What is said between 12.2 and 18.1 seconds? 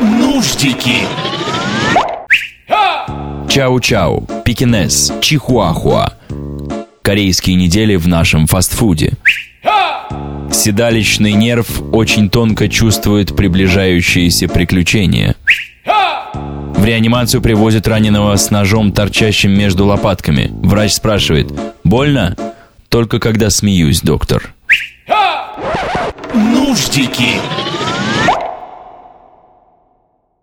тонко чувствует приближающиеся приключения. В реанимацию привозят